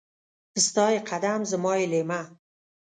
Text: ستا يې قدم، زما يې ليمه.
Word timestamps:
ستا 0.65 0.85
يې 0.93 0.99
قدم، 1.09 1.41
زما 1.51 1.71
يې 1.79 1.85
ليمه. 1.91 2.21